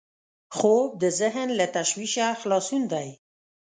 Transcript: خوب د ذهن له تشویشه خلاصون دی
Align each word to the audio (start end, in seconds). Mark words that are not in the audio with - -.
خوب 0.57 0.89
د 1.01 1.03
ذهن 1.19 1.49
له 1.59 1.65
تشویشه 1.75 2.27
خلاصون 2.41 2.81
دی 2.93 3.09